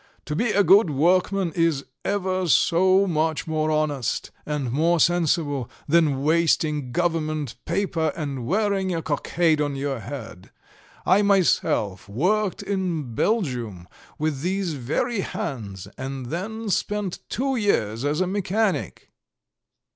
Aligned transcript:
"To 0.25 0.35
be 0.35 0.49
a 0.49 0.63
good 0.63 0.89
workman 0.89 1.53
is 1.53 1.85
ever 2.03 2.47
so 2.47 3.05
much 3.05 3.45
more 3.45 3.69
honest 3.69 4.31
and 4.47 4.71
more 4.71 4.99
sensible 4.99 5.69
than 5.87 6.23
wasting 6.23 6.91
government 6.91 7.53
paper 7.65 8.11
and 8.15 8.47
wearing 8.47 8.95
a 8.95 9.03
cockade 9.03 9.61
on 9.61 9.75
your 9.75 9.99
head. 9.99 10.49
I 11.05 11.21
myself 11.21 12.09
worked 12.09 12.63
in 12.63 13.13
Belgium 13.13 13.87
with 14.17 14.41
these 14.41 14.73
very 14.73 15.19
hands 15.19 15.87
and 15.99 16.31
then 16.31 16.71
spent 16.71 17.19
two 17.29 17.55
years 17.55 18.03
as 18.03 18.21
a 18.21 18.25
mechanic. 18.25 19.11